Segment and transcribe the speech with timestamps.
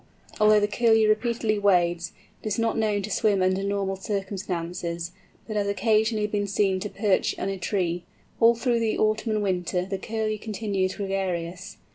[0.39, 2.11] Although the Curlew repeatedly wades,
[2.41, 5.11] it is not known to swim under normal circumstances,
[5.45, 8.03] but has occasionally been seen to perch in a tree.
[8.39, 11.77] All through the autumn and winter the Curlew continues gregarious.